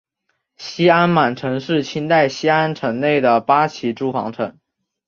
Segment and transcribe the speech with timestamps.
[0.57, 4.57] 西安满城是清代西安城内的八旗驻防城。